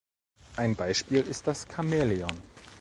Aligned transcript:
Ein 0.55 0.75
Beispiel 0.75 1.21
ist 1.21 1.45
das 1.45 1.67
Chamäleon. 1.71 2.33